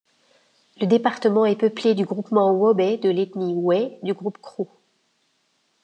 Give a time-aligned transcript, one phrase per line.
[0.79, 4.67] Le département est peuplé du groupement Wobê, de l’ethnie Wê, du groupe Krou.